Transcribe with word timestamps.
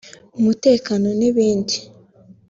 umutekano 0.39 1.07
n’ibindi 1.19 1.75